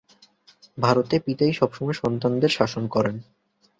[0.77, 3.15] ভারতে পিতাই সব সময় সন্তানদের শাসন করেন।